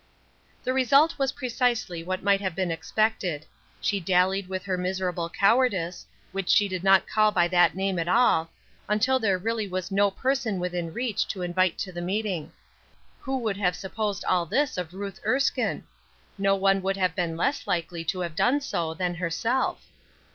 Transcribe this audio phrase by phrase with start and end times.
[0.63, 3.45] The result was precisely what might have been expected:
[3.79, 8.07] she dallied with her miserable cowardice, which she did not call by that name at
[8.07, 8.49] all,
[8.89, 12.51] until there really was no person within reach to invite to the meeting.
[13.19, 15.83] Who would have supposed all this of Ruth Erskine!
[16.35, 19.85] No one would have been less likely to have done so than herself.